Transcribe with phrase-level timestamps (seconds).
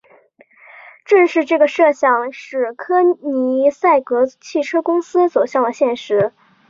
[1.05, 6.33] 正是这个设想使柯尼塞格汽车公司走向了现实。